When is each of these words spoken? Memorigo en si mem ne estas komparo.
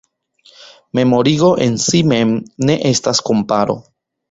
Memorigo 0.99 1.51
en 1.67 1.77
si 1.85 2.01
mem 2.13 2.33
ne 2.71 2.79
estas 2.95 3.23
komparo. 3.31 3.79